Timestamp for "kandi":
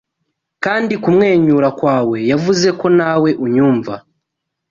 0.63-0.93